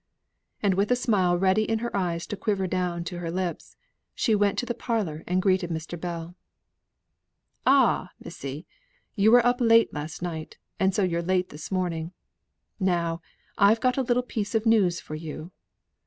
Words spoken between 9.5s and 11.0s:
late last night, and